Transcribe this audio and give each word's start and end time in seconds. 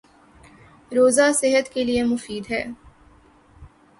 روزہ 0.91 1.31
صحت 1.35 1.69
کے 1.73 1.83
لیے 1.83 2.03
مفید 2.03 2.51
ہے 2.51 2.63